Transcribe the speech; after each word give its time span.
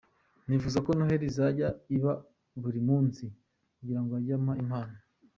Nifuza 0.47 0.77
ko 0.85 0.89
Noheli 0.97 1.27
yajya 1.37 1.69
iba 1.95 2.11
buri 2.61 2.79
munsi 2.87 3.23
kugirango 3.77 4.11
ajye 4.19 4.33
ampa 4.37 4.53
impano. 4.63 4.95